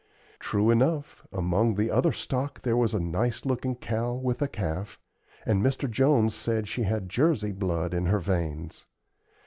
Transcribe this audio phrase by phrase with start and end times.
[0.39, 4.97] True enough, among the other stock there was a nice looking cow with a calf,
[5.45, 5.87] and Mr.
[5.87, 8.87] Jones said she had Jersey blood in her veins.